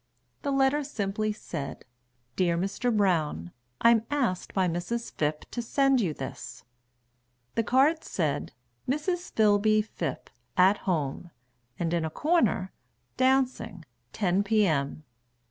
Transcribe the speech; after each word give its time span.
The 0.41 0.49
letter 0.49 0.83
simply 0.83 1.31
said 1.31 1.85
"Dear 2.35 2.57
Mr. 2.57 2.91
Brown, 2.97 3.51
I'm 3.81 4.03
asked 4.09 4.51
by 4.51 4.67
Mrs. 4.67 5.11
Phipp 5.13 5.41
to 5.51 5.61
send 5.61 6.01
you 6.01 6.11
this"; 6.11 6.63
The 7.53 7.61
card 7.61 8.03
said, 8.03 8.51
"Mrs. 8.89 9.31
Philby 9.31 9.83
Phipp, 9.85 10.29
At 10.57 10.79
Home," 10.89 11.29
And 11.77 11.93
in 11.93 12.03
a 12.03 12.09
corner, 12.09 12.73
"Dancing, 13.15 13.85
10 14.13 14.43
p.m. 14.43 15.03